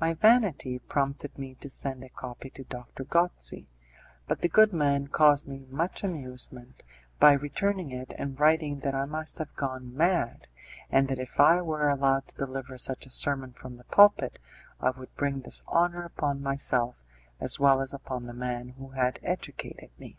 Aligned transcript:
My 0.00 0.14
vanity 0.14 0.78
prompted 0.78 1.36
me 1.38 1.54
to 1.56 1.68
send 1.68 2.02
a 2.02 2.08
copy 2.08 2.48
to 2.48 2.64
Doctor 2.64 3.04
Gozzi, 3.04 3.68
but 4.26 4.40
the 4.40 4.48
good 4.48 4.72
man 4.72 5.08
caused 5.08 5.46
me 5.46 5.66
much 5.68 6.02
amusement 6.02 6.82
by 7.20 7.32
returning 7.32 7.90
it 7.90 8.14
and 8.16 8.40
writing 8.40 8.80
that 8.80 8.94
I 8.94 9.04
must 9.04 9.36
have 9.36 9.54
gone 9.56 9.94
mad, 9.94 10.48
and 10.88 11.06
that 11.08 11.18
if 11.18 11.38
I 11.38 11.60
were 11.60 11.90
allowed 11.90 12.28
to 12.28 12.34
deliver 12.36 12.78
such 12.78 13.04
a 13.04 13.10
sermon 13.10 13.52
from 13.52 13.76
the 13.76 13.84
pulpit 13.84 14.38
I 14.80 14.88
would 14.88 15.14
bring 15.16 15.40
dishonour 15.40 16.04
upon 16.04 16.40
myself 16.42 17.04
as 17.38 17.60
well 17.60 17.82
as 17.82 17.92
upon 17.92 18.24
the 18.24 18.32
man 18.32 18.70
who 18.70 18.92
had 18.92 19.18
educated 19.22 19.90
me. 19.98 20.16